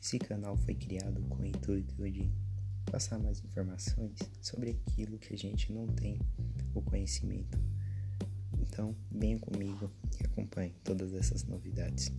Esse 0.00 0.18
canal 0.18 0.56
foi 0.56 0.74
criado 0.74 1.20
com 1.28 1.42
o 1.42 1.46
intuito 1.46 2.10
de 2.10 2.30
passar 2.90 3.18
mais 3.18 3.42
informações 3.44 4.18
sobre 4.40 4.70
aquilo 4.70 5.18
que 5.18 5.34
a 5.34 5.38
gente 5.38 5.72
não 5.72 5.86
tem 5.86 6.18
o 6.74 6.80
conhecimento. 6.80 7.58
Então, 8.60 8.94
venha 9.10 9.38
comigo 9.38 9.90
e 10.20 10.24
acompanhe 10.24 10.74
todas 10.84 11.12
essas 11.12 11.44
novidades. 11.44 12.12